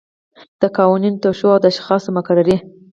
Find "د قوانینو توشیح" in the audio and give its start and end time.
0.61-1.49